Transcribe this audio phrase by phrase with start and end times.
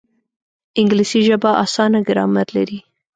[0.79, 2.79] انګلیسي ژبه اسانه ګرامر لري